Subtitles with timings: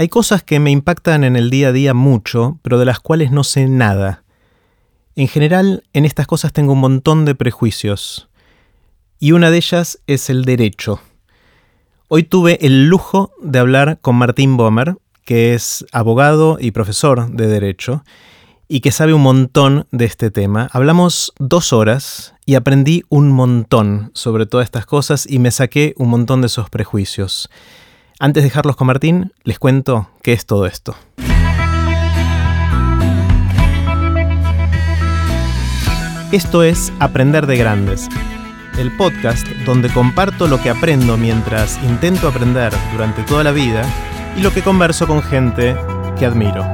[0.00, 3.32] Hay cosas que me impactan en el día a día mucho, pero de las cuales
[3.32, 4.24] no sé nada.
[5.14, 8.30] En general, en estas cosas tengo un montón de prejuicios.
[9.18, 11.02] Y una de ellas es el derecho.
[12.08, 17.46] Hoy tuve el lujo de hablar con Martín Bomer, que es abogado y profesor de
[17.46, 18.02] derecho,
[18.68, 20.70] y que sabe un montón de este tema.
[20.72, 26.08] Hablamos dos horas y aprendí un montón sobre todas estas cosas y me saqué un
[26.08, 27.50] montón de esos prejuicios.
[28.22, 30.94] Antes de dejarlos con Martín, les cuento qué es todo esto.
[36.30, 38.10] Esto es Aprender de Grandes,
[38.78, 43.90] el podcast donde comparto lo que aprendo mientras intento aprender durante toda la vida
[44.36, 45.74] y lo que converso con gente
[46.18, 46.70] que admiro.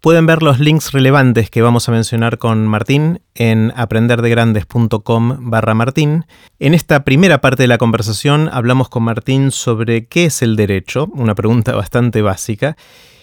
[0.00, 6.24] Pueden ver los links relevantes que vamos a mencionar con Martín en aprenderdegrandes.com barra Martín.
[6.58, 11.10] En esta primera parte de la conversación hablamos con Martín sobre qué es el derecho,
[11.12, 12.78] una pregunta bastante básica,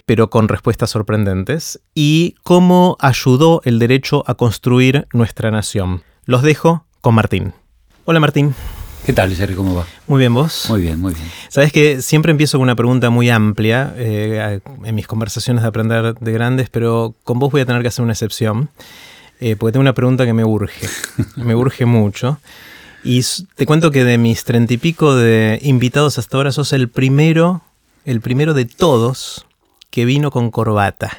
[0.05, 6.03] pero con respuestas sorprendentes, y cómo ayudó el derecho a construir nuestra nación.
[6.25, 7.53] Los dejo con Martín.
[8.05, 8.53] Hola Martín.
[9.07, 9.55] ¿Qué tal, Jerry?
[9.55, 9.87] ¿Cómo va?
[10.07, 10.65] Muy bien, ¿vos?
[10.67, 11.25] Muy bien, muy bien.
[11.47, 16.15] Sabes que siempre empiezo con una pregunta muy amplia eh, en mis conversaciones de aprender
[16.15, 18.69] de grandes, pero con vos voy a tener que hacer una excepción,
[19.39, 20.89] eh, porque tengo una pregunta que me urge,
[21.37, 22.41] me urge mucho.
[23.01, 23.21] Y
[23.55, 27.61] te cuento que de mis treinta y pico de invitados hasta ahora sos el primero,
[28.03, 29.45] el primero de todos
[29.89, 31.17] que vino con corbata.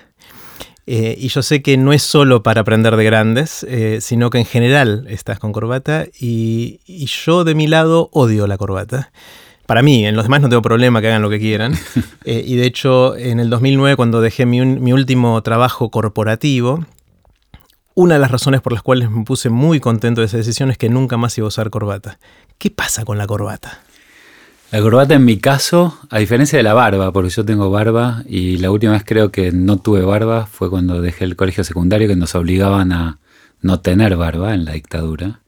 [0.91, 4.39] Eh, y yo sé que no es solo para aprender de grandes, eh, sino que
[4.39, 6.81] en general estás con corbata y,
[7.27, 9.13] yo de mi lado odio la corbata.
[9.67, 11.75] Para mí, en los demás no tengo problema que hagan lo que quieran.
[12.25, 16.85] Eh, y de hecho, en el 2009, cuando dejé mi, mi último trabajo corporativo,
[17.95, 20.77] una de las razones por las cuales me puse muy contento de esa decisión es
[20.77, 22.19] que nunca más iba a usar corbata.
[22.59, 23.83] ¿Qué pasa con la corbata?
[24.71, 28.59] La corbata en mi caso, a diferencia de la barba, porque yo tengo barba y
[28.59, 32.17] la última vez creo que no tuve barba fue cuando dejé el colegio secundario que
[32.17, 33.19] nos obligaban a
[33.63, 35.41] no tener barba en la dictadura.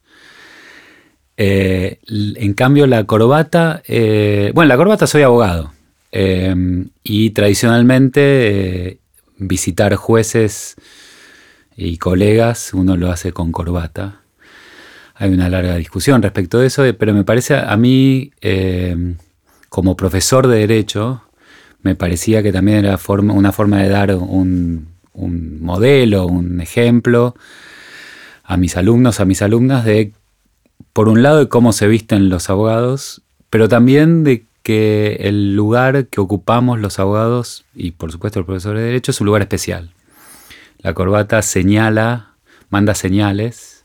[1.37, 5.71] Eh, en cambio la corbata, eh, bueno, la corbata soy abogado
[6.13, 9.01] eh, y tradicionalmente
[9.37, 10.77] visitar jueces
[11.77, 14.21] y colegas uno lo hace con corbata
[15.21, 19.17] hay una larga discusión respecto de eso, pero me parece a mí, eh,
[19.69, 21.23] como profesor de Derecho,
[21.83, 27.35] me parecía que también era una forma de dar un, modelo, un ejemplo
[28.45, 30.13] a mis alumnos, a mis alumnas, de,
[30.95, 33.21] por un lado, de cómo se visten los abogados,
[33.51, 38.75] pero también de que el lugar que ocupamos los abogados, y por supuesto el profesor
[38.75, 39.93] de Derecho, es un lugar especial.
[40.79, 42.31] La corbata señala,
[42.71, 43.80] manda señales,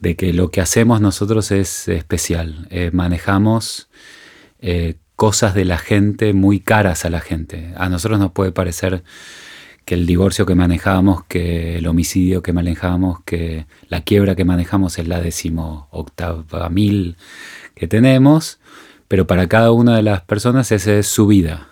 [0.00, 2.66] de que lo que hacemos nosotros es especial.
[2.70, 3.88] Eh, manejamos
[4.60, 7.72] eh, cosas de la gente muy caras a la gente.
[7.76, 9.04] A nosotros nos puede parecer
[9.84, 14.98] que el divorcio que manejamos, que el homicidio que manejamos, que la quiebra que manejamos
[14.98, 17.16] es la décimo octava mil
[17.74, 18.60] que tenemos,
[19.08, 21.68] pero para cada una de las personas esa es su vida.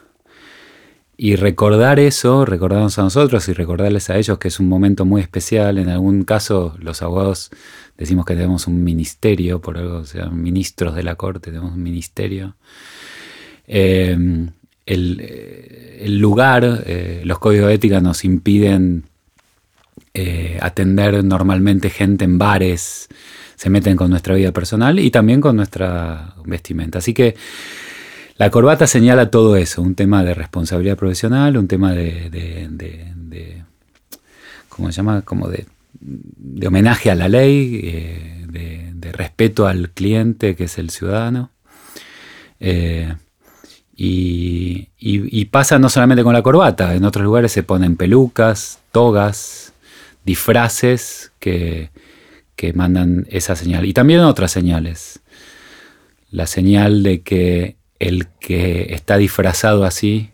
[1.17, 5.21] Y recordar eso, recordarnos a nosotros y recordarles a ellos que es un momento muy
[5.21, 5.79] especial.
[5.79, 7.51] En algún caso, los abogados
[7.99, 11.83] decimos que tenemos un ministerio, por algo, o sea, ministros de la corte, tenemos un
[11.83, 12.55] ministerio.
[13.67, 14.49] Em,
[14.87, 19.05] eh, el, lugar, eh, los códigos de ética nos impiden
[20.15, 23.09] eh, atender normalmente gente en bares,
[23.57, 26.99] se meten con nuestra vida personal y también con nuestra vestimenta.
[27.01, 27.35] Así que
[28.37, 32.71] la corbata señala todo eso, un tema de responsabilidad profesional, un tema de,
[34.69, 35.23] ¿cómo se llama?
[35.23, 35.67] Como de,
[36.67, 41.51] homenaje a la ley, eh, de, respeto al cliente que es el ciudadano.
[42.61, 43.15] Eh,
[43.97, 49.73] y, pasa no solamente con la corbata, en otros lugares se ponen pelucas, togas,
[50.25, 51.91] disfraces que,
[52.55, 53.87] que mandan esa señal.
[53.87, 55.21] Y también otras señales.
[56.31, 60.31] La señal de que el que está disfrazado así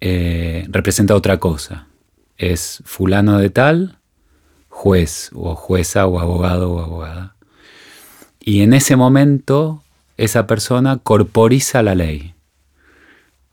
[0.00, 1.88] eh, representa otra cosa.
[2.36, 3.97] Es fulano de tal,
[4.78, 7.34] juez o jueza o abogado o abogada.
[8.38, 9.82] Y en ese momento
[10.16, 12.34] esa persona corporiza la ley.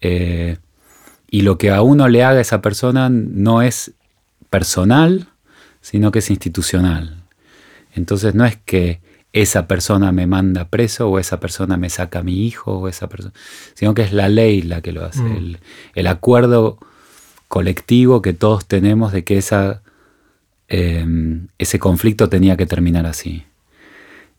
[0.01, 0.57] Eh,
[1.31, 3.93] y lo que a uno le haga esa persona no es
[4.51, 5.27] personal,
[5.81, 7.23] sino que es institucional.
[7.95, 9.01] Entonces no es que
[9.33, 13.09] esa persona me manda preso o esa persona me saca a mi hijo o esa
[13.09, 13.33] persona,
[13.73, 15.57] sino que es la ley la que lo hace, mm.
[15.95, 16.77] el, acuerdo
[17.47, 19.81] colectivo que todos tenemos de que esa,
[20.67, 23.45] em, ese conflicto tenía que terminar así.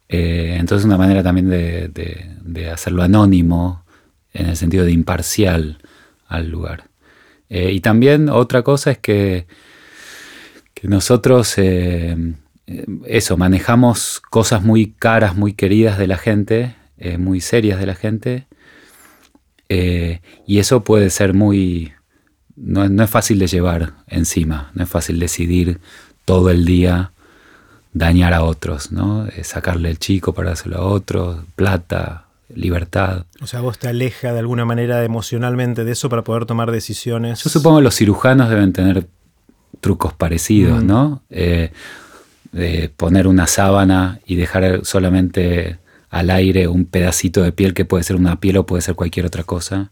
[0.08, 3.84] Eh, entonces una manera también de, hacerlo anónimo
[4.32, 5.78] en el sentido de imparcial
[6.26, 6.88] al lugar.
[7.48, 9.46] Eh, y también otra cosa es que,
[10.74, 12.16] que nosotros, eh,
[13.06, 16.74] eso, manejamos cosas muy caras, muy queridas de la gente,
[17.18, 18.46] muy serias de la gente,
[19.68, 21.92] y eso puede ser muy...
[22.56, 25.78] No, no es fácil de llevar encima, no es fácil decidir
[26.26, 27.12] todo el día
[27.94, 29.26] dañar a otros, ¿no?
[29.28, 33.24] Eh, sacarle el chico para dárselo a otros, plata, libertad.
[33.40, 37.42] O sea, vos te aleja de alguna manera emocionalmente de eso para poder tomar decisiones.
[37.42, 39.06] Yo supongo que los cirujanos deben tener
[39.80, 40.86] trucos parecidos, mm.
[40.86, 41.22] ¿no?
[41.30, 41.72] Eh,
[42.96, 45.78] poner una sábana y dejar solamente
[46.10, 49.26] al aire un pedacito de piel que puede ser una piel o puede ser cualquier
[49.26, 49.90] otra cosa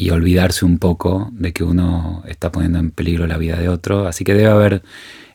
[0.00, 4.08] y olvidarse un poco de que uno está poniendo en peligro la vida de otro.
[4.08, 4.82] Así que debe haber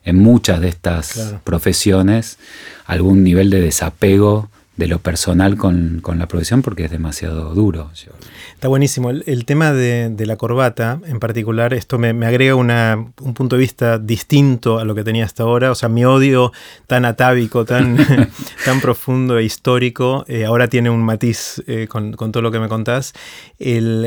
[0.04, 2.38] en muchas de estas profesiones
[2.84, 7.90] algún nivel de desapego de lo personal con, la profesión porque es demasiado duro.
[8.54, 9.10] Está buenísimo.
[9.10, 14.78] El, tema de, la corbata en particular, esto me, agrega un punto de vista distinto
[14.78, 15.70] a lo que tenía hasta ahora.
[15.70, 16.52] O sea, mi odio
[16.86, 17.96] tan atávico, tan,
[18.64, 22.68] tan profundo e histórico, eh, ahora tiene un matiz eh, con, todo lo que me
[22.68, 23.14] contás.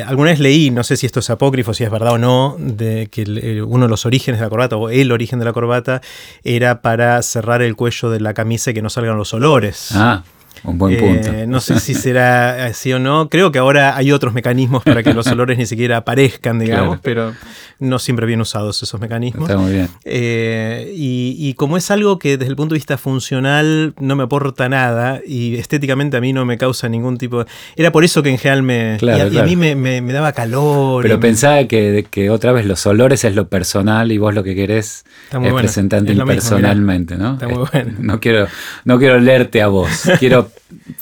[0.05, 3.07] alguna vez leí, no sé si esto es apócrifo, si es verdad o no, de
[3.11, 6.01] que uno de los orígenes de la corbata, o el origen de la corbata,
[6.43, 9.89] era para cerrar el cuello de la camisa y que no salgan los olores.
[9.93, 10.23] Ah.
[10.63, 11.31] Un buen punto.
[11.31, 13.29] Eh, no sé si será así o no.
[13.29, 17.33] Creo que ahora hay otros mecanismos para que los olores ni siquiera aparezcan, digamos, pero
[17.79, 19.49] no siempre bien usados esos mecanismos.
[19.49, 19.89] Está muy bien.
[20.03, 24.69] Eh, y, como es algo que desde el punto de vista funcional no me aporta
[24.69, 27.49] nada y estéticamente a mí no me causa ningún tipo de...
[27.75, 28.97] Era por eso que en general me...
[29.01, 31.03] y, a, mí me, daba calor.
[31.03, 34.55] Pero pensaba que, que, otra vez los olores es lo personal y vos lo que
[34.55, 37.33] querés es presentarte impersonalmente, ¿no?
[37.33, 37.93] Está muy bueno.
[38.09, 38.47] No quiero,
[38.85, 40.48] no quiero leerte a vos, quiero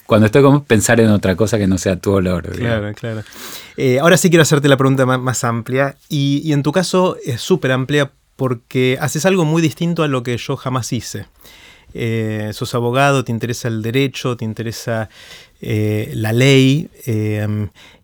[0.06, 2.52] cuando estoy como pensar en otra cosa que no sea tu olor.
[2.52, 3.24] Claro, claro.
[3.76, 7.72] Eh, ahora sí quiero hacerte la pregunta más, amplia y, en tu caso es súper
[7.72, 11.26] amplia porque haces algo muy distinto a lo que yo jamás hice.
[11.94, 15.10] Eh, sos abogado, te interesa el derecho, te interesa
[15.62, 16.90] eh, la ley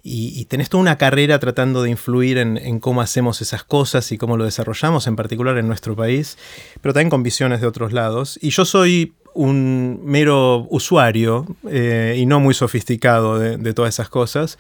[0.04, 4.36] y, tenés toda una carrera tratando de influir en, cómo hacemos esas cosas y cómo
[4.36, 6.38] lo desarrollamos, en particular en nuestro país,
[6.82, 8.38] pero también con visiones de otros lados.
[8.42, 14.58] Y yo soy un mero usuario eh, y no muy sofisticado de, todas esas cosas.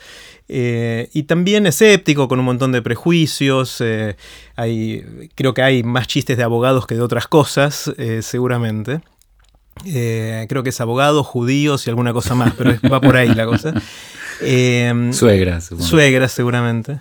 [0.48, 3.81] Eh, y también escéptico, con un montón de prejuicios.
[3.81, 4.16] Eh,
[4.56, 7.92] hay, creo que hay más chistes de abogados que de otras cosas,
[8.22, 9.02] seguramente.
[9.84, 13.74] creo que es abogados, judíos y alguna cosa más, pero va por ahí la cosa.
[15.12, 15.72] suegras.
[15.80, 17.00] Suegras, seguramente.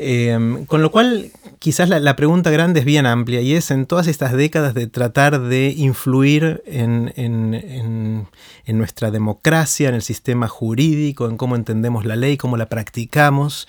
[0.00, 4.06] Em, con lo cual, quizás la, pregunta grande es bien amplia y es en todas
[4.06, 8.28] estas décadas de tratar de influir en,
[8.68, 13.66] nuestra democracia, en el sistema jurídico, en cómo entendemos la ley, cómo la practicamos.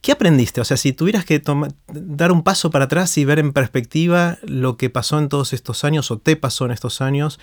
[0.00, 0.60] ¿Qué aprendiste?
[0.60, 1.40] O sea, si tuvieras que
[1.86, 5.84] dar un paso para atrás y ver en perspectiva lo que pasó en todos estos
[5.84, 7.38] años o te pasó en estos años,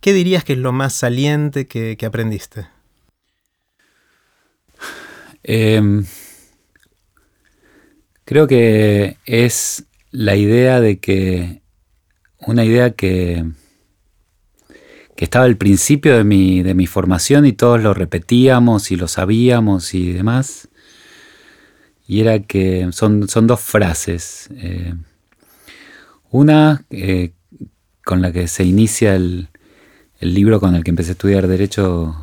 [0.00, 2.66] ¿qué dirías que es lo más saliente que, aprendiste?
[5.44, 6.02] Eh,
[8.28, 11.62] Creo que es la idea de que,
[12.40, 13.42] una idea que,
[15.16, 19.08] que estaba al principio de mi, de mi formación y todos lo repetíamos y lo
[19.08, 20.68] sabíamos y demás,
[22.06, 24.50] y era que son, son dos frases.
[24.56, 24.92] Eh,
[26.28, 27.32] una eh,
[28.04, 29.48] con la que se inicia el,
[30.20, 32.14] el libro con el que empecé a estudiar Derecho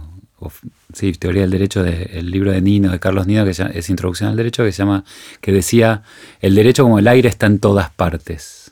[0.95, 4.37] sí, Teoría del Derecho, del libro de Nino, de Carlos Nino, que es Introducción al
[4.37, 5.03] Derecho, que se llama,
[5.41, 6.03] que decía,
[6.39, 8.71] el derecho como el aire está en todas partes.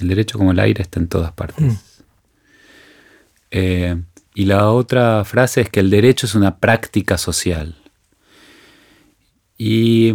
[0.00, 1.64] El derecho como el aire está en todas partes.
[1.64, 1.76] Mm.
[3.50, 4.02] Eh,
[4.34, 7.76] y la otra frase es que el derecho es una práctica social.
[9.58, 10.14] Y,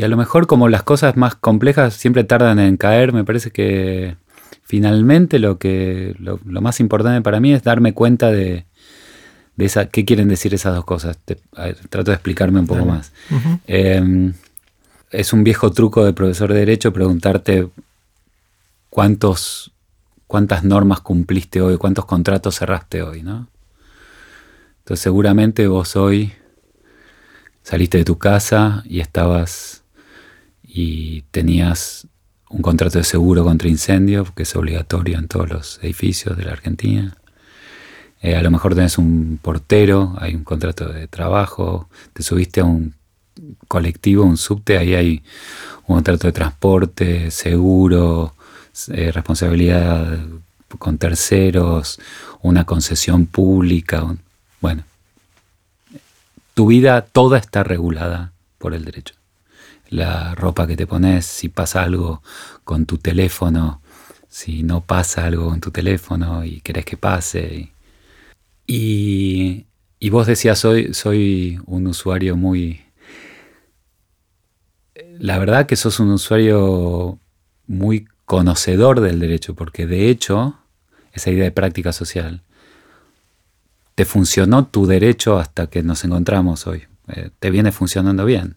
[0.00, 4.16] a lo mejor como las cosas más complejas siempre tardan en caer, me parece que
[4.62, 8.64] finalmente lo, que, lo más importante para mí es darme cuenta de,
[9.90, 11.18] qué quieren decir esas dos cosas.
[11.88, 13.12] trato de explicarme un poco más.
[13.66, 14.34] Em,
[15.10, 17.68] es un viejo truco de profesor de derecho preguntarte
[18.88, 19.72] cuántos,
[20.26, 23.48] cuántas normas cumpliste hoy, cuántos contratos cerraste hoy, ¿no?
[24.78, 26.32] Entonces seguramente vos hoy
[27.62, 29.82] saliste de tu casa y estabas
[30.62, 32.06] y tenías
[32.48, 36.52] un contrato de seguro contra incendio, que es obligatorio en todos los edificios de la
[36.52, 37.16] Argentina.
[38.22, 42.64] Eh, a lo mejor tenés un portero, hay un contrato de trabajo, te subiste a
[42.64, 42.94] un
[43.68, 45.22] colectivo, un subte, ahí hay
[45.86, 48.34] un contrato de transporte, seguro,
[48.88, 50.18] eh, responsabilidad
[50.78, 51.98] con terceros,
[52.42, 54.04] una concesión pública.
[54.60, 54.84] bueno,
[56.54, 59.14] tu vida toda está regulada por el derecho.
[59.88, 62.22] La ropa que te pones, si pasa algo
[62.64, 63.80] con tu teléfono,
[64.28, 67.72] si no pasa algo con tu teléfono y querés que pase.
[68.72, 72.82] Y vos decías, soy, soy un usuario muy...
[75.18, 77.18] La verdad que sos un usuario
[77.66, 80.54] muy conocedor del derecho, porque de hecho,
[81.12, 82.42] esa idea de práctica social,
[83.94, 86.84] te funcionó tu derecho hasta que nos encontramos hoy.
[87.08, 88.54] Eh, te viene funcionando bien.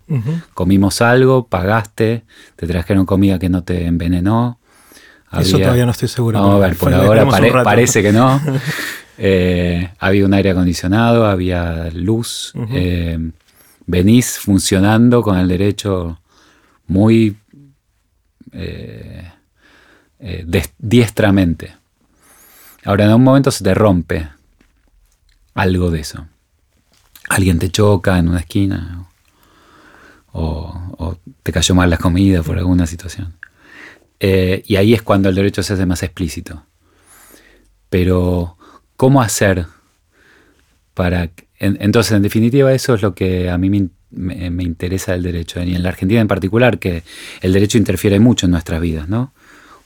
[0.53, 2.23] Comimos algo, pagaste,
[2.55, 4.59] te trajeron comida que no te envenenó.
[5.37, 6.39] Eso todavía no estoy seguro.
[6.39, 8.39] Vamos a ver, por ahora parece que no.
[9.17, 12.53] Eh, había un aire acondicionado, había luz.
[12.71, 13.17] Eh,
[13.85, 16.19] venís funcionando con el derecho
[16.87, 17.37] muy
[20.77, 21.75] diestramente.
[22.85, 24.29] Ahora, en un momento se te rompe
[25.53, 26.27] algo de eso.
[27.29, 29.07] Alguien te choca en una esquina
[30.33, 33.37] o, te cayó mal la comida por alguna situación.
[34.19, 36.65] Eh, y ahí es cuando el derecho se hace más explícito.
[37.89, 38.57] Pero,
[38.97, 39.65] ¿cómo hacer
[40.93, 41.29] para...
[41.59, 45.75] entonces, en definitiva, eso es lo que a mí me, me, interesa del derecho, y
[45.75, 47.03] en la Argentina en particular, que
[47.41, 49.33] el derecho interfiere mucho en nuestras vidas, ¿no?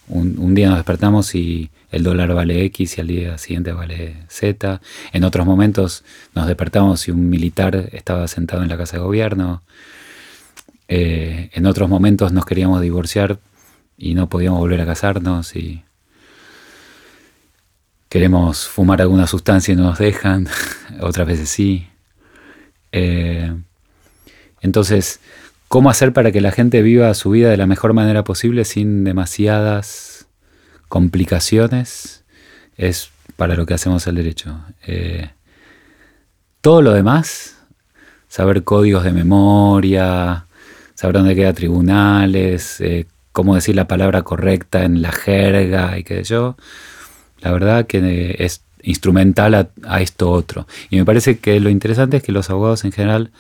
[0.08, 4.82] un, día nos despertamos y el dólar vale X y al día siguiente vale Z.
[5.14, 9.64] En otros momentos nos despertamos y un militar estaba sentado en la casa de gobierno.
[10.88, 13.40] Eh, en otros momentos nos queríamos divorciar
[13.98, 15.84] y no podíamos volver a casarnos y
[18.10, 20.48] queremos fumar alguna sustancia y no nos dejan,
[21.02, 21.88] otras veces sí.
[22.92, 23.54] Eh,
[24.62, 25.20] entonces,
[25.68, 29.04] cómo hacer para que la gente viva su vida de la mejor manera posible sin
[29.04, 30.28] demasiadas
[30.88, 32.24] complicaciones
[32.78, 34.60] es para lo que hacemos el derecho.
[34.86, 35.30] Eh,
[36.62, 37.58] todo lo demás,
[38.28, 40.48] saber códigos de memoria,
[40.96, 46.18] saber dónde queda tribunales, eh, cómo decir la palabra correcta en la jerga y qué
[46.18, 46.58] sé yo,
[47.40, 50.68] la verdad que es instrumental a, esto otro.
[50.90, 53.32] Y me parece que lo interesante es que los abogados en general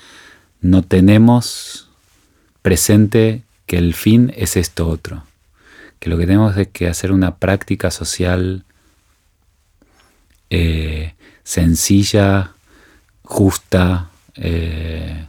[0.62, 1.90] no tenemos
[2.62, 5.24] presente que el fin es esto otro,
[6.00, 8.64] que lo que tenemos es que hacer una práctica social
[10.50, 11.14] eh,
[11.44, 12.52] sencilla,
[13.24, 15.26] justa, eh,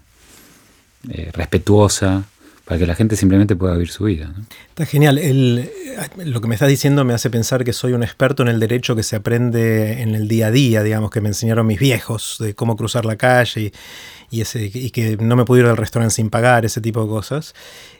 [1.09, 2.25] eh, respetuosa,
[2.69, 4.31] para que la gente simplemente pueda vivir su vida.
[4.69, 5.19] Está genial.
[6.19, 8.95] lo que me estás diciendo me hace pensar que soy un experto en el derecho
[8.95, 12.55] que se aprende en el día a día, digamos, que me enseñaron mis viejos de
[12.55, 13.73] cómo cruzar la calle
[14.31, 17.09] y, ese, y que no me pude ir al restaurante sin pagar, ese tipo de
[17.09, 17.55] cosas.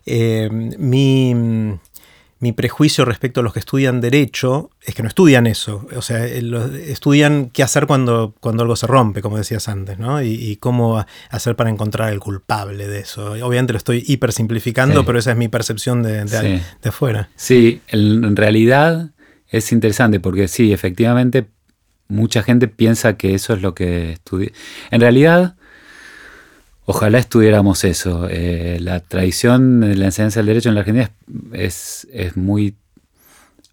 [0.05, 1.35] Eh, mi
[2.41, 5.87] mi prejuicio respecto a los que estudian derecho es que no estudian eso.
[5.97, 6.43] O sea, eh,
[6.87, 10.23] estudian qué hacer cuando, cuando algo se rompe, como decías antes, ¿no?
[10.23, 13.33] Y, cómo hacer para encontrar el culpable de eso.
[13.33, 17.29] Obviamente lo estoy hiper simplificando, pero esa es mi percepción de, de, afuera.
[17.37, 19.11] Sí, en realidad
[19.49, 21.49] es interesante porque sí, efectivamente,
[22.09, 24.51] mucha gente piensa que eso es lo que estudia.
[24.91, 25.57] En realidad,
[26.91, 28.29] Ojalá estudiáramos eso.
[28.31, 31.11] Eh, la tradición de la enseñanza del derecho en la Argentina
[31.53, 32.77] es, es, muy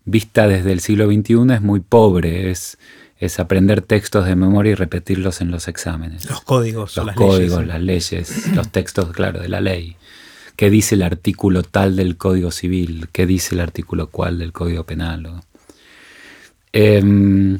[0.03, 2.77] vista desde el siglo XXI, es muy pobre, es,
[3.17, 6.29] es aprender textos de memoria y repetirlos en los exámenes.
[6.29, 6.97] Los códigos.
[6.97, 9.95] Los códigos, las leyes, los textos, claro, de la ley.
[10.57, 13.07] ¿Qué dice el artículo tal del Código Civil?
[13.13, 15.41] ¿Qué dice el artículo cual del Código Penal?
[16.73, 17.59] Em,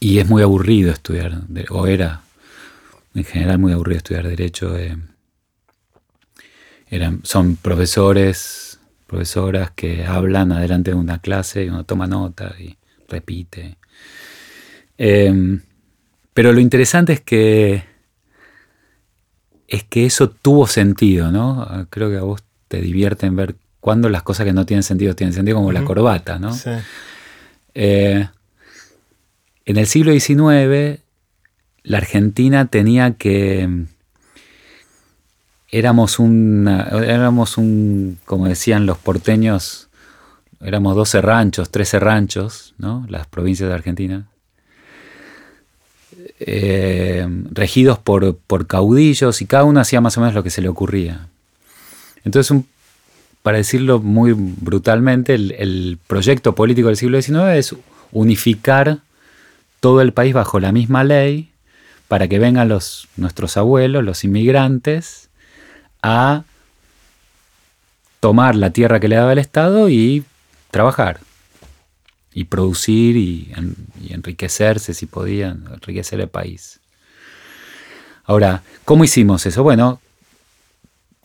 [0.00, 2.20] y es muy aburrido estudiar, o era
[3.14, 4.76] en general muy aburrido estudiar derecho.
[4.76, 4.96] Eh,
[6.88, 12.76] eran, son profesores, profesoras que hablan adelante de una clase y uno toma nota y
[13.08, 13.76] repite.
[14.98, 15.60] Em,
[16.32, 17.84] pero lo interesante es que
[19.68, 21.86] es que eso tuvo sentido, ¿no?
[21.88, 25.14] Creo que a vos te divierte en ver cuándo las cosas que no tienen sentido
[25.14, 26.54] tienen sentido, como la corbata, ¿no?
[27.74, 28.28] Eh,
[29.64, 31.01] en el siglo XIX
[31.84, 33.86] la Argentina tenía que...
[35.68, 39.88] Éramos un, éramos un, como decían los porteños,
[40.60, 43.06] éramos 12 ranchos, 13 ranchos, ¿no?
[43.08, 44.26] las provincias de Argentina,
[46.40, 48.36] eh, regidos por,
[48.66, 51.28] caudillos y cada uno hacía más o menos lo que se le ocurría.
[52.24, 52.64] Entonces,
[53.42, 57.76] para decirlo muy brutalmente, el, proyecto político del siglo XIX es
[58.10, 58.98] unificar
[59.80, 61.51] todo el país bajo la misma ley
[62.12, 65.30] para que vengan los, nuestros abuelos, los inmigrantes,
[66.02, 66.42] a
[68.20, 70.22] tomar la tierra que le daba el Estado y
[70.70, 71.20] trabajar
[72.34, 73.50] y producir y,
[74.10, 76.80] enriquecerse si podían, enriquecer el país.
[78.24, 79.62] Ahora, ¿cómo hicimos eso?
[79.62, 79.98] Bueno,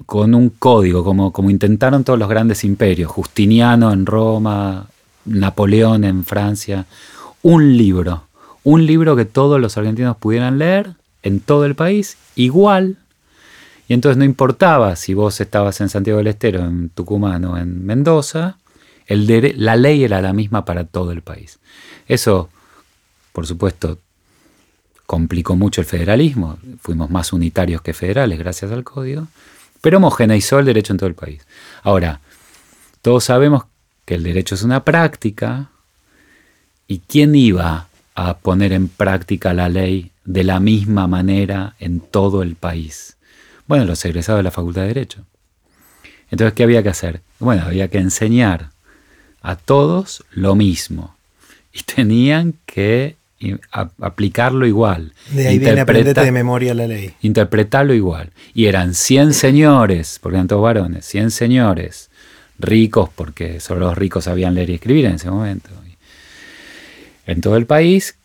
[0.06, 4.88] con un código, como, como intentaron todos los grandes imperios, Justiniano en Roma,
[5.26, 6.86] Napoleón en Francia,
[7.42, 8.27] un libro,
[8.68, 12.98] un libro que todos los argentinos pudieran leer en todo el país, igual.
[13.88, 17.86] Y entonces no importaba si vos estabas en Santiago del Estero, en Tucumán o en
[17.86, 18.58] Mendoza,
[19.06, 21.60] el la ley era la misma para todo el país.
[22.10, 22.50] Eso,
[23.32, 24.00] por supuesto,
[25.06, 29.30] complicó mucho el federalismo, fuimos más unitarios que federales gracias al código,
[29.80, 31.48] pero homogeneizó el derecho en todo el país.
[31.84, 32.20] Ahora,
[33.02, 33.64] todos sabemos
[34.04, 35.70] que el derecho es una práctica,
[36.86, 37.87] ¿y quién iba
[38.20, 43.16] a poner en práctica la ley de la misma manera en todo el país?
[43.68, 45.24] Bueno, los egresados de la Facultad de Derecho.
[46.32, 47.22] Entonces, ¿qué había que hacer?
[47.38, 48.72] Bueno, había que enseñar
[49.44, 51.16] a todos lo mismo.
[51.72, 53.18] Y tenían que
[54.00, 55.14] aplicarlo igual.
[55.30, 57.14] De ahí viene aprenderte de memoria la ley.
[57.22, 58.32] Interpretarlo igual.
[58.56, 62.10] Y eran 100 señores, porque eran todos varones, 100 señores
[62.58, 65.70] ricos, porque solo los ricos sabían leer y escribir en ese momento.
[67.28, 68.16] En todo el país,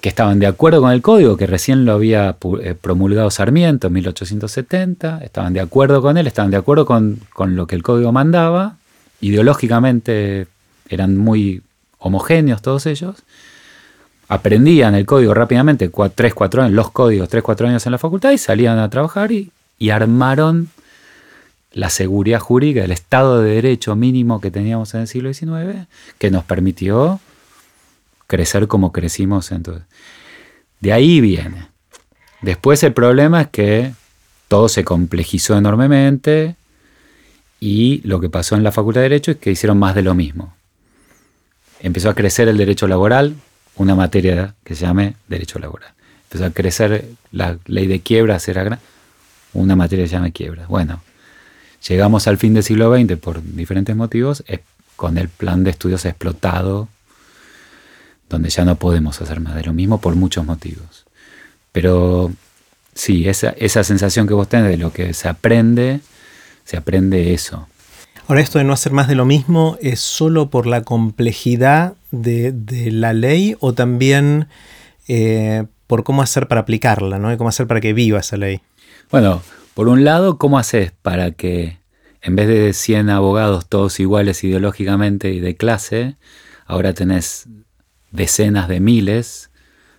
[0.00, 3.94] que estaban de acuerdo con el código, que recién lo había eh, promulgado Sarmiento en
[3.94, 8.12] 1870, estaban de acuerdo con él, estaban de acuerdo con, con lo que el código
[8.12, 8.76] mandaba,
[9.20, 10.46] ideológicamente
[10.88, 11.62] eran muy
[11.98, 13.16] homogéneos todos ellos,
[14.28, 18.30] aprendían el código rápidamente, 3, 4 años, los códigos 3, 4 años en la facultad
[18.30, 19.50] y salían a trabajar y,
[19.90, 20.68] armaron
[21.72, 25.86] la seguridad jurídica, el Estado de Derecho mínimo que teníamos en el siglo XIX,
[26.18, 27.18] que nos permitió
[28.30, 29.50] crecer como crecimos.
[29.50, 29.84] Entonces.
[30.78, 31.66] De ahí viene.
[32.40, 33.92] Después el problema es que
[34.48, 36.56] todo se complejizó enormemente
[37.58, 40.14] y lo que pasó en la Facultad de Derecho es que hicieron más de lo
[40.14, 40.54] mismo.
[41.80, 43.34] Empezó a crecer el derecho laboral,
[43.76, 45.92] una materia que se llame derecho laboral.
[46.24, 48.78] Empezó a crecer la ley de quiebras, era
[49.52, 50.68] una materia que se llama quiebras.
[50.68, 51.02] Bueno,
[51.86, 54.44] llegamos al fin del siglo XX por diferentes motivos,
[54.96, 56.88] con el plan de estudios explotado,
[58.30, 61.04] donde ya no podemos hacer más de lo mismo por muchos motivos.
[61.72, 62.32] Pero
[62.94, 66.00] sí, esa, esa sensación que vos tenés de lo que se aprende,
[66.64, 67.68] se aprende eso.
[68.28, 72.54] Ahora, esto de no hacer más de lo mismo es solo por la complejidad de,
[72.92, 74.46] la ley o también
[75.08, 77.32] eh, por cómo hacer para aplicarla, ¿no?
[77.32, 78.60] Y cómo hacer para que viva esa ley.
[79.10, 79.42] Bueno,
[79.74, 81.78] por un lado, ¿cómo haces para que
[82.22, 86.16] en vez de 100 abogados todos iguales ideológicamente y de clase,
[86.66, 87.48] ahora tenés
[88.10, 89.50] decenas de miles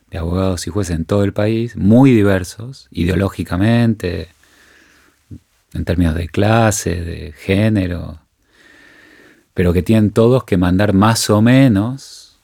[0.09, 4.27] de abogados y jueces en todo el país, muy diversos, ideológicamente,
[5.73, 8.19] en términos de clase, de género,
[9.53, 12.37] pero que tienen todos que mandar más o menos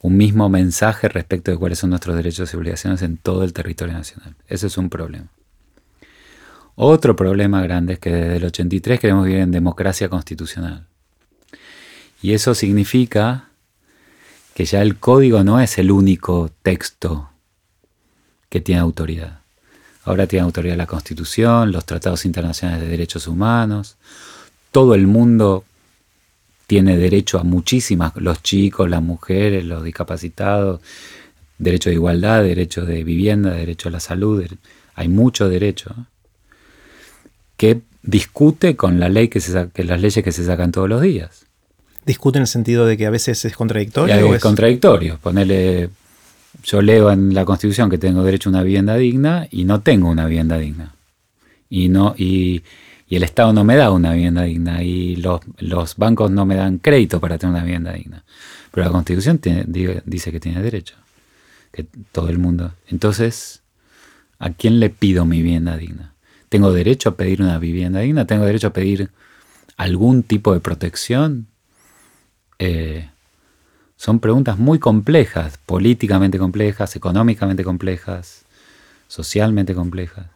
[0.00, 3.94] un mismo mensaje respecto de cuáles son nuestros derechos y obligaciones en todo el territorio
[3.94, 4.34] nacional.
[4.48, 5.28] Ese es un problema.
[6.74, 10.86] Otro problema grande es que desde el 83 queremos vivir en democracia constitucional.
[12.20, 13.48] Y eso significa
[14.54, 17.30] que ya el código no es el único texto
[18.48, 19.40] que tiene autoridad.
[20.04, 23.96] Ahora tiene autoridad la Constitución, los tratados internacionales de derechos humanos.
[24.70, 25.64] Todo el mundo
[26.66, 30.80] tiene derecho a muchísimas, los chicos, las mujeres, los discapacitados,
[31.58, 34.44] derecho de igualdad, derecho de vivienda, derecho a la salud,
[34.94, 35.94] hay mucho derecho
[37.56, 39.40] que discute con la ley que
[39.84, 41.46] las leyes que se sacan todos los días.
[42.04, 44.14] Discute en el sentido de que a veces es contradictorio.
[44.14, 45.18] es, es contradictorio.
[45.18, 45.90] Ponerle
[46.62, 50.08] yo leo en la Constitución que tengo derecho a una vivienda digna y no tengo
[50.08, 50.94] una vivienda digna.
[51.68, 52.62] Y, no, y,
[53.08, 57.20] el Estado no me da una vivienda digna y los, bancos no me dan crédito
[57.20, 58.24] para tener una vivienda digna.
[58.70, 59.38] Pero la Constitución
[60.06, 60.94] dice que tiene derecho,
[61.72, 62.72] que todo el mundo.
[62.88, 63.62] Entonces,
[64.38, 66.14] ¿a quién le pido mi vivienda digna?
[66.48, 68.26] ¿Tengo derecho a pedir una vivienda digna?
[68.26, 69.10] ¿Tengo derecho a pedir
[69.76, 71.48] algún tipo de protección?
[72.58, 73.08] Eh,
[73.96, 78.42] son preguntas muy complejas, políticamente complejas, económicamente complejas,
[79.08, 80.26] socialmente complejas.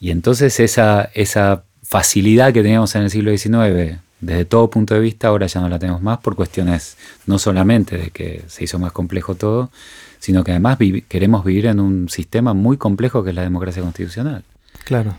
[0.00, 5.00] Y entonces esa, esa facilidad que teníamos en el siglo XIX, desde todo punto de
[5.00, 8.78] vista, ahora ya no la tenemos más por cuestiones no solamente de que se hizo
[8.78, 9.70] más complejo todo,
[10.18, 10.78] sino que además
[11.08, 14.42] queremos vivir en un sistema muy complejo que es la democracia constitucional.
[14.84, 15.16] Claro.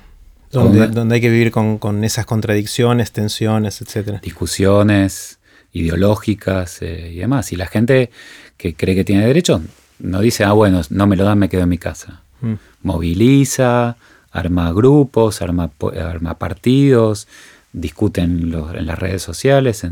[0.63, 4.19] Donde, donde hay que vivir con, con, esas contradicciones, tensiones, etcétera.
[4.23, 5.39] Discusiones,
[5.75, 7.51] ideológicas eh, y demás.
[7.51, 8.09] Y la gente
[8.57, 9.61] que cree que tiene derecho
[9.99, 12.21] no dice, ah, bueno, no me lo dan, me quedo en mi casa.
[12.41, 12.53] Mm.
[12.83, 13.97] Moviliza,
[14.31, 17.27] arma grupos, arma, arma partidos,
[17.73, 19.85] discuten en las redes sociales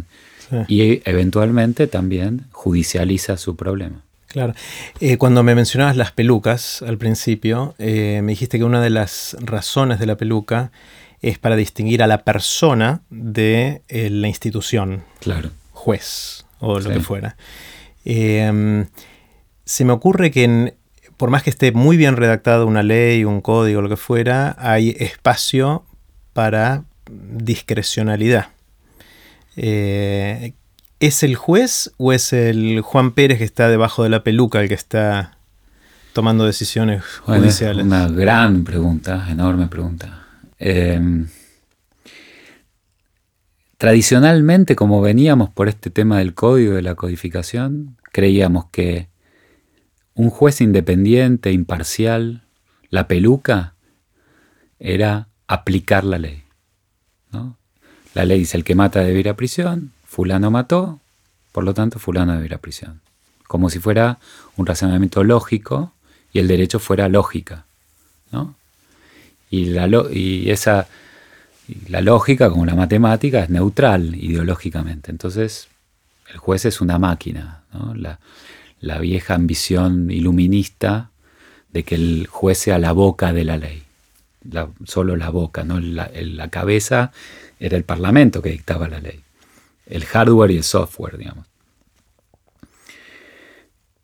[0.67, 4.02] y eventualmente también judicializa su problema.
[4.33, 4.55] Claro.
[4.99, 9.37] Eh, cuando me mencionabas las pelucas al principio, eh, me dijiste que una de las
[9.39, 10.71] razones de la peluca
[11.21, 15.03] es para distinguir a la persona de eh, la institución.
[15.19, 15.51] Claro.
[15.71, 17.37] Juez o lo que fuera.
[18.03, 20.73] se me ocurre que
[21.15, 24.95] por más que esté muy bien redactada una ley, un código, lo que fuera, hay
[24.97, 25.85] espacio
[26.33, 28.47] para discrecionalidad.
[31.03, 34.69] ¿Es el juez o es el Juan Pérez que está debajo de la peluca el
[34.69, 35.37] que está
[36.13, 37.85] tomando decisiones judiciales?
[37.85, 40.25] Una gran pregunta, enorme pregunta.
[40.59, 41.27] Em,
[43.77, 49.09] tradicionalmente, como veníamos por este tema del código de la codificación, creíamos que
[50.13, 52.43] un juez independiente, imparcial,
[52.89, 53.73] la peluca,
[54.79, 56.43] era aplicar la ley.
[58.13, 60.99] La ley dice el que mata debe ir a prisión, fulano mató,
[61.51, 63.01] por lo tanto fulano debe ir a prisión.
[63.47, 64.19] Como si fuera
[64.57, 65.91] un razonamiento lógico
[66.31, 67.65] y el derecho fuera lógica.
[68.31, 68.53] ¿no?
[69.49, 70.87] Y, la, esa,
[71.89, 75.09] la lógica, como la matemática, es neutral ideológicamente.
[75.09, 75.67] Entonces,
[76.31, 77.63] el juez es una máquina.
[77.95, 81.09] La, vieja ambición iluminista
[81.71, 83.81] de que el juez sea la boca de la ley.
[84.85, 85.79] solo la boca, ¿no?
[85.79, 87.11] la cabeza
[87.59, 89.23] era el parlamento que dictaba la ley
[89.85, 91.47] el hardware y el software, digamos.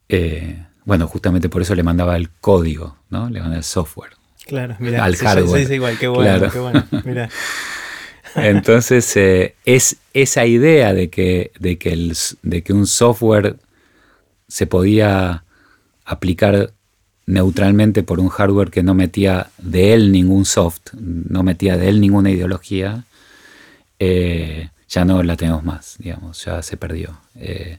[0.07, 3.29] Eh, bueno, justamente por eso le mandaba el código, ¿no?
[3.29, 4.11] Le mandaba el software.
[4.45, 5.03] Claro, mira.
[5.03, 5.61] Al hardware.
[5.61, 6.87] Sí, sí, igual, qué bueno, qué bueno.
[7.05, 7.29] Mira.
[8.35, 13.57] Entonces, eh, es esa idea de que, de, que el, de que un software
[14.47, 15.43] se podía
[16.05, 16.73] aplicar
[17.25, 22.01] neutralmente por un hardware que no metía de él ningún soft, no metía de él
[22.01, 23.03] ninguna ideología,
[23.99, 27.17] eh, ya no la tenemos más, digamos, ya se perdió.
[27.35, 27.77] Eh,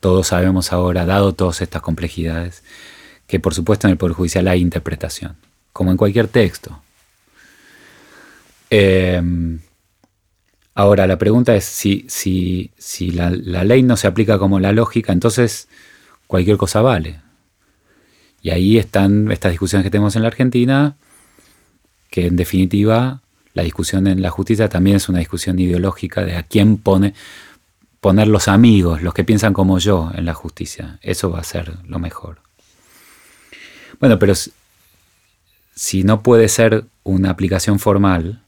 [0.00, 2.64] todos sabemos ahora, dado todas estas complejidades,
[3.26, 5.36] que por supuesto en el Poder Judicial hay interpretación,
[5.72, 6.80] como en cualquier texto.
[8.70, 9.60] Em,
[10.74, 14.72] ahora, la pregunta es si, si, si la, la, ley no se aplica como la
[14.72, 15.68] lógica, entonces
[16.26, 17.20] cualquier cosa vale.
[18.42, 20.96] Y ahí están estas discusiones que tenemos en la Argentina,
[22.10, 23.20] que en definitiva
[23.56, 27.14] la discusión en la justicia también es una discusión ideológica de a quién pone,
[28.02, 30.98] poner los amigos, los que piensan como yo en la justicia.
[31.00, 32.36] Eso va a ser lo mejor.
[33.98, 34.34] Bueno, pero
[35.74, 38.42] si no puede ser una aplicación formal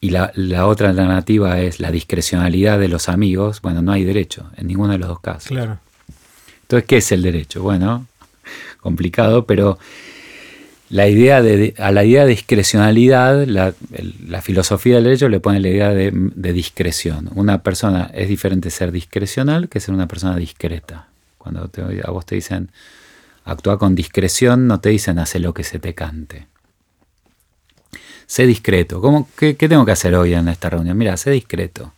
[0.00, 4.50] y la, la, otra alternativa es la discrecionalidad de los amigos, bueno, no hay derecho
[4.56, 5.46] en ninguno de los dos casos.
[5.46, 5.78] Claro.
[6.62, 7.62] Entonces, ¿qué es el derecho?
[7.62, 8.08] Bueno,
[8.80, 9.78] complicado, pero
[10.90, 13.72] la idea de, a la idea de discrecionalidad, la,
[14.42, 17.30] filosofía del derecho le pone la idea de, discreción.
[17.36, 21.06] Una persona es diferente ser discrecional que ser una persona discreta.
[21.38, 21.70] Cuando
[22.04, 22.70] a vos te dicen
[23.44, 26.48] actúa con discreción, no te dicen hace lo que se te cante.
[28.26, 29.00] Sé discreto.
[29.00, 30.98] ¿Cómo, qué, tengo que hacer hoy en esta reunión?
[30.98, 31.92] Mira, sé discreto.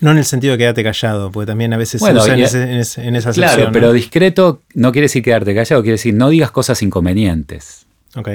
[0.00, 3.32] No en el sentido de quedarte callado, porque también a veces se usa en, esa
[3.32, 7.86] Claro, pero discreto no quiere decir quedarte callado, quiere decir no digas cosas inconvenientes.
[8.16, 8.28] Ok.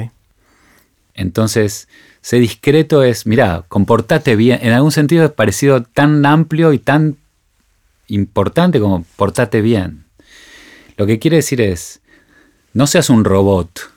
[1.13, 1.87] Entonces,
[2.21, 4.59] ser discreto es, mira, comportate bien.
[4.61, 7.17] En algún sentido es parecido tan amplio y tan
[8.07, 10.05] importante como portate bien.
[10.95, 12.01] Lo que quiere decir es,
[12.73, 13.91] no seas un robot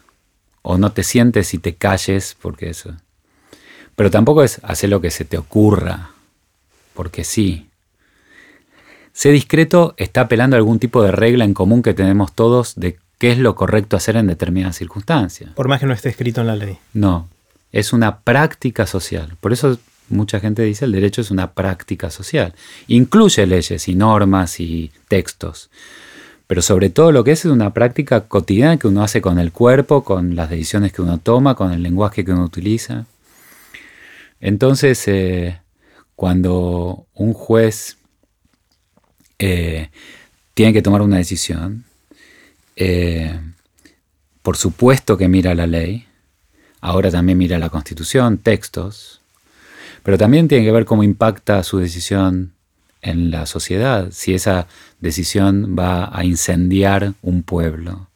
[0.63, 2.95] o no te sientes y te calles porque eso.
[3.97, 6.13] Pero tampoco es hacer lo que se te ocurra,
[6.95, 7.69] porque sí.
[9.13, 12.99] Ser discreto está apelando a algún tipo de regla en común que tenemos todos de
[13.21, 15.51] qué es lo correcto hacer en determinadas circunstancias.
[15.55, 16.79] Por más que no esté escrito en la ley.
[16.95, 17.29] No,
[17.71, 19.37] es una práctica social.
[19.41, 19.79] Por eso
[20.09, 22.55] mucha gente dice el derecho es una práctica social.
[22.89, 25.71] Incluye leyes y normas y textos.
[26.47, 29.53] Pero sobre todo lo que es es una práctica cotidiana que uno hace con el
[29.53, 33.05] cuerpo, con las decisiones que uno toma, con el lenguaje que uno utiliza.
[34.41, 35.61] Entonces, eh,
[36.17, 37.99] cuando un juez
[39.39, 39.91] eh,
[40.55, 41.85] tiene que tomar una decisión,
[42.83, 43.39] eh,
[44.41, 46.07] por supuesto que mira la ley,
[46.81, 49.21] ahora también mira la constitución, textos,
[50.03, 52.55] pero también tiene que ver cómo impacta su decisión
[53.03, 54.67] en la sociedad, si esa
[54.99, 58.09] decisión va a incendiar un pueblo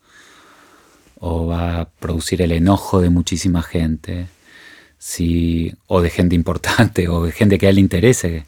[1.20, 4.28] o va a producir el enojo de muchísima gente,
[4.98, 8.46] si, o de gente importante o de gente que a él le interese.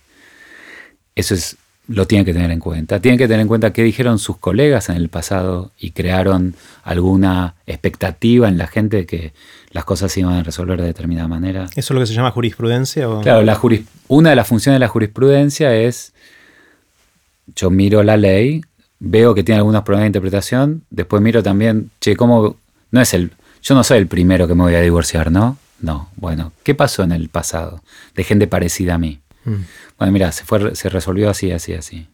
[1.14, 3.00] Eso es lo tiene que tener en cuenta.
[3.00, 7.54] Tiene que tener en cuenta qué dijeron sus colegas en el pasado y crearon alguna
[7.66, 9.32] expectativa en la gente de que
[9.70, 11.66] las cosas se iban a resolver de determinada manera.
[11.76, 13.06] ¿Eso es lo que se llama jurisprudencia?
[13.22, 13.60] Claro, la
[14.08, 16.12] una de las funciones de la jurisprudencia es,
[17.54, 18.62] yo miro la ley,
[18.98, 22.56] veo que tiene algunos problemas de interpretación, después miro también, che, ¿cómo?
[22.90, 23.32] No es el.
[23.62, 25.58] Yo no soy el primero que me voy a divorciar, ¿no?
[25.80, 26.08] No.
[26.16, 27.82] Bueno, ¿qué pasó en el pasado?
[28.14, 29.20] De gente parecida a mí.
[29.46, 29.64] Mm.
[29.98, 32.08] Bueno, mira, se, fue, se resolvió así, así, así.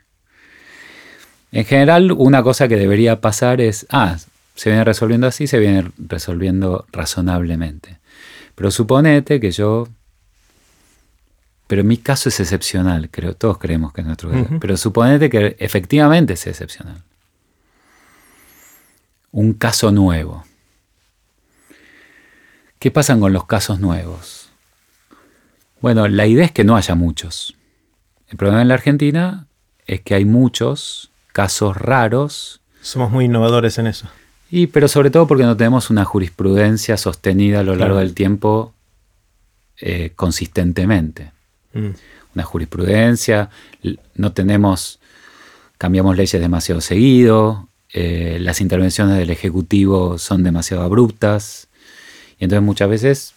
[1.51, 4.17] En general, una cosa que debería pasar es, ah,
[4.55, 7.99] se viene resolviendo así, se viene resolviendo razonablemente.
[8.55, 9.89] Pero suponete que yo,
[11.67, 15.57] pero mi caso es excepcional, creo, todos creemos que es nuestro caso, pero suponete que
[15.59, 17.03] efectivamente es excepcional.
[19.31, 20.45] Un caso nuevo.
[22.79, 24.42] ¿Qué pasa con los casos nuevos?
[25.83, 27.57] Bueno, la idea es que no haya muchos.
[28.29, 29.47] El problema en la Argentina
[29.87, 34.09] es que hay muchos casos raros, Somos muy innovadores en eso.
[34.51, 38.75] y, pero sobre todo porque no tenemos una jurisprudencia sostenida a lo largo del tiempo
[39.79, 41.33] eh, consistentemente.
[41.75, 41.91] Mm.
[42.35, 43.51] Una jurisprudencia,
[44.15, 45.01] no tenemos,
[45.79, 51.69] cambiamos leyes demasiado seguido, eh, las intervenciones del Ejecutivo son demasiado abruptas,
[52.39, 53.35] y entonces muchas veces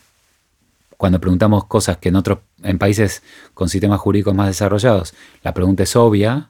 [0.97, 3.21] cuando preguntamos cosas que en otros, en países
[3.53, 6.49] con sistemas jurídicos más desarrollados, la pregunta es obvia,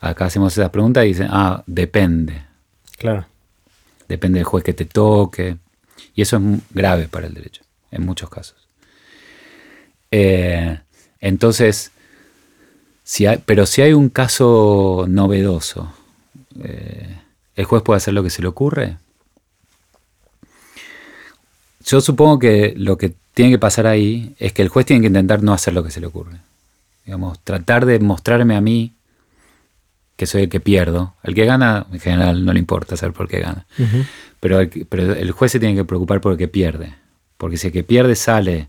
[0.00, 2.42] acá hacemos esa pregunta y dicen, ah, depende,
[2.98, 3.26] Claro.
[4.08, 5.56] depende del juez que te toque.
[6.14, 8.56] Y eso es grave para el derecho, en muchos casos.
[10.10, 10.80] Eh,
[11.20, 11.90] entonces,
[13.04, 15.92] si hay- pero si hay un caso novedoso,
[16.62, 17.20] eh,
[17.54, 18.96] ¿el juez puede hacer lo que se le ocurre?
[21.84, 25.06] Yo supongo que lo que tiene que pasar ahí es que el juez tiene que
[25.06, 26.38] intentar no hacer lo que se le ocurre.
[27.04, 28.94] Digamos, tratar de mostrarme a mí
[30.16, 31.14] que soy el que pierdo.
[31.22, 33.64] El que gana, en general, no le importa saber por qué gana.
[34.40, 36.96] Pero el, que- pero el juez se tiene que preocupar por el que pierde.
[37.36, 38.66] Porque si el que pierde sale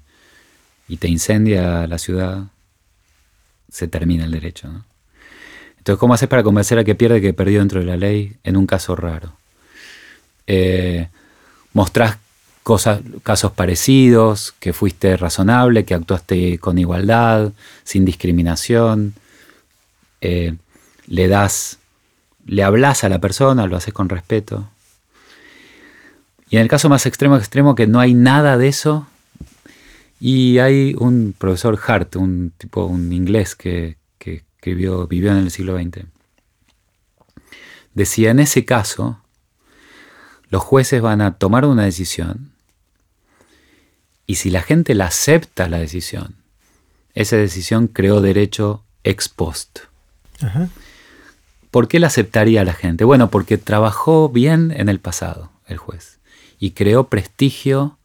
[0.88, 2.43] y te incendia la ciudad,
[3.71, 4.67] se termina el derecho.
[4.67, 4.86] ¿no?
[5.79, 8.55] Entonces, ¿cómo haces para convencer al que pierde que perdió dentro de la ley en
[8.55, 9.34] un caso raro?
[10.45, 11.08] Eh,
[11.73, 12.17] mostrás
[13.23, 17.51] casos parecidos, que fuiste razonable, que actuaste con igualdad,
[17.84, 19.13] sin discriminación.
[20.21, 20.55] Eh,
[21.08, 21.79] le das,
[22.45, 24.69] le hablas a la persona, lo haces con respeto.
[26.49, 29.08] Y en el caso más extremo extremo que no hay nada de eso,
[30.19, 35.51] y hay un profesor Hart, un tipo, un inglés que, que escribió, vivió en el
[35.51, 36.05] siglo XX.
[37.93, 39.21] Decía, en ese caso,
[40.49, 42.48] los jueces van a tomar una decisión
[44.30, 46.36] y si la gente la acepta la decisión,
[47.15, 49.80] esa decisión creó derecho ex post.
[50.39, 50.70] Ajá.
[51.72, 53.06] ¿Por qué la aceptaría la gente?
[53.06, 56.20] Bueno, porque trabajó bien en el pasado el juez
[56.60, 57.98] y creó prestigio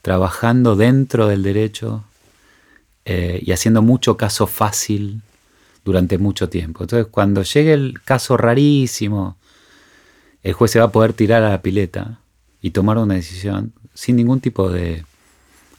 [0.00, 2.04] trabajando dentro del derecho
[3.04, 5.20] eh, y haciendo mucho caso fácil
[5.84, 6.84] durante mucho tiempo.
[6.84, 9.36] Entonces, cuando llegue el caso rarísimo,
[10.42, 12.18] el juez se va a poder tirar a la pileta
[12.62, 15.04] y tomar una decisión sin ningún tipo de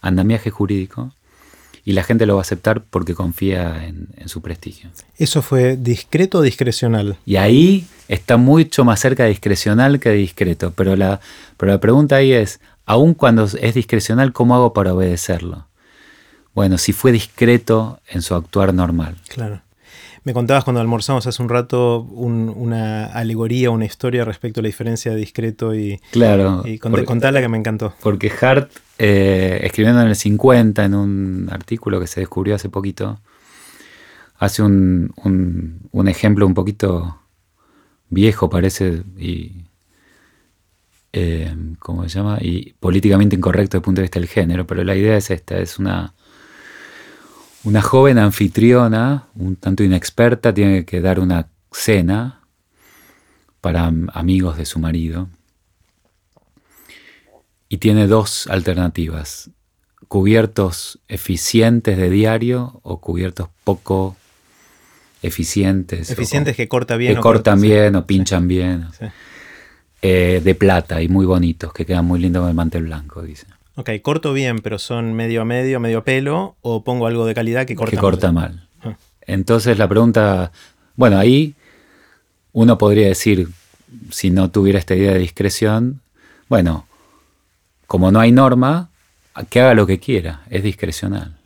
[0.00, 1.12] andamiaje jurídico
[1.84, 4.90] y la gente lo va a aceptar porque confía en- en su prestigio.
[5.16, 7.16] ¿Eso fue discreto o discrecional?
[7.24, 10.72] Y ahí está mucho más cerca de discrecional que de discreto.
[10.76, 11.20] Pero la,
[11.56, 15.66] pero la pregunta ahí es, aun cuando es discrecional, ¿cómo hago para obedecerlo?
[16.54, 19.16] Bueno, si fue discreto en su actuar normal.
[19.28, 19.62] Claro.
[20.28, 24.66] Me contabas cuando almorzamos hace un rato un- una alegoría, una historia respecto a la
[24.66, 26.60] diferencia de discreto y, Claro.
[26.66, 27.94] y cont- porque, contala que me encantó.
[28.02, 33.20] porque Hart, eh, escribiendo en el 50, en un artículo que se descubrió hace poquito,
[34.38, 37.20] hace un, un- un ejemplo un poquito
[38.10, 39.62] viejo, parece, y
[41.14, 42.36] eh, ¿cómo se llama?
[42.42, 45.56] Y políticamente incorrecto desde el punto de vista del género, pero la idea es esta,
[45.56, 46.12] es una,
[47.64, 52.40] una joven anfitriona, un tanto inexperta, tiene que dar una cena
[53.60, 55.28] para am- amigos de su marido
[57.68, 59.50] y tiene dos alternativas,
[60.08, 64.16] cubiertos eficientes de diario o cubiertos poco
[65.22, 66.08] eficientes.
[66.08, 67.12] o Eficientes que corta bien.
[67.14, 67.68] que o cortan corta- sí.
[67.72, 68.86] bien o pinchan bien.
[68.98, 69.06] Sí.
[70.00, 73.46] Eh, de plata y muy bonitos, que quedan muy lindos con el mantel blanco, dice.
[73.78, 77.64] Ok, corto bien, pero son medio a medio, medio pelo, o pongo algo de calidad
[77.64, 78.66] que corta que corta mal.
[78.82, 78.96] Ah.
[79.20, 80.50] Entonces la pregunta,
[80.96, 81.54] bueno, ahí
[82.52, 83.50] uno podría decir,
[84.10, 86.00] si no tuviera esta idea de discreción,
[86.48, 86.88] bueno,
[87.86, 88.90] como no hay norma,
[89.48, 91.36] que haga lo que quiera, es discrecional.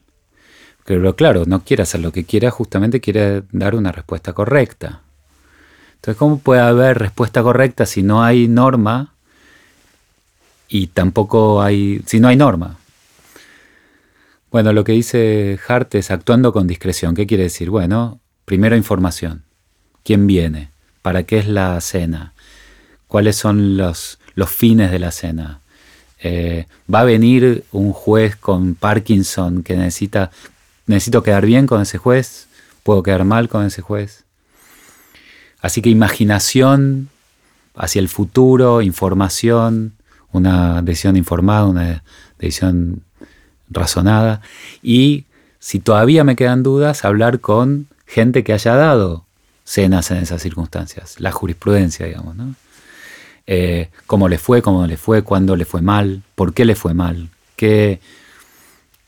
[0.87, 5.03] Pero claro, no quiere hacer lo que quiera, justamente quiere dar una respuesta correcta.
[5.97, 9.12] Entonces, ¿cómo puede haber respuesta correcta si no hay norma
[10.73, 12.79] y tampoco hay, si no hay norma?
[14.51, 17.15] Bueno, lo que dice Hart es actuando con discreción.
[17.15, 17.69] ¿Qué quiere decir?
[17.69, 19.43] Bueno, primero información.
[20.03, 20.71] ¿Quién viene?
[21.03, 22.33] ¿Para qué es la cena?
[23.07, 25.61] ¿Cuáles son los, los fines de la cena?
[26.21, 30.31] Eh, ¿Va a venir un juez con Parkinson que necesita,
[30.87, 32.47] necesito quedar bien con ese juez?
[32.83, 34.25] ¿Puedo quedar mal con ese juez?
[35.61, 37.11] Así que imaginación
[37.75, 39.93] hacia el futuro, información,
[40.33, 42.03] una decisión informada, una
[42.39, 43.03] decisión
[43.71, 44.41] razonada.
[44.83, 45.25] Y
[45.59, 49.25] si todavía me quedan dudas, hablar con gente que haya dado
[49.65, 52.55] cenas en esas circunstancias, la jurisprudencia, digamos, ¿no?
[53.47, 56.95] Eh, cómo le fue, cómo le fue, cuándo le fue mal, por qué le fue
[56.95, 58.01] mal, qué,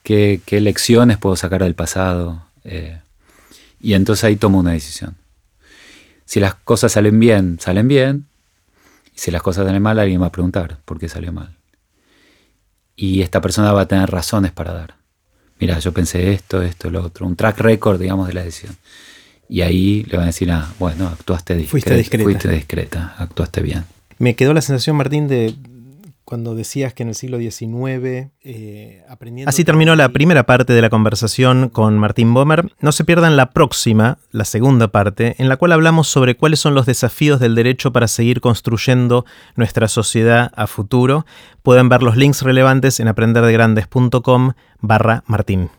[0.03, 2.43] qué, lecciones puedo sacar del pasado.
[2.63, 2.99] Eh,
[3.79, 5.15] y entonces ahí tomo una decisión.
[6.25, 8.25] Si las cosas salen bien, salen bien.
[9.15, 11.55] Y si las cosas salen mal, alguien va a preguntar por qué salió mal.
[12.95, 14.95] Y esta persona va a tener razones para dar.
[15.59, 17.25] Mira, yo pensé esto, esto, lo otro.
[17.25, 18.75] Un track record, digamos, de la decisión.
[19.47, 21.71] Y ahí le van a decir, ah, bueno, actuaste discreta.
[21.71, 22.23] Fuiste discreta.
[22.23, 23.85] Fuiste discreta, actuaste bien.
[24.17, 25.53] Me quedó la sensación, Martín, de
[26.25, 29.47] cuando decías que en el siglo XIX, eh, aprendiendo...
[29.47, 32.73] Así terminó la primera parte de la conversación con Martín Bomer.
[32.81, 36.73] No se pierdan la próxima, la segunda parte, en la cual hablamos sobre cuáles son
[36.73, 39.23] los desafíos del derecho para seguir construyendo
[39.55, 41.27] nuestra sociedad a futuro.
[41.61, 45.69] Pueden ver los links relevantes en aprenderdegrandes.com barra Martín.